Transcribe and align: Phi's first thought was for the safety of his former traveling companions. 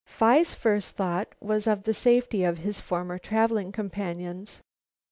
Phi's 0.03 0.55
first 0.55 0.95
thought 0.95 1.27
was 1.39 1.65
for 1.65 1.75
the 1.75 1.93
safety 1.93 2.43
of 2.43 2.57
his 2.57 2.79
former 2.81 3.19
traveling 3.19 3.71
companions. 3.71 4.63